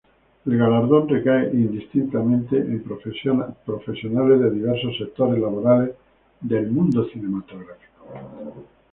[0.47, 5.93] El galardón recae indistintamente en profesionales de diversos sectores laborales
[6.39, 8.07] del mundo cinematográfico.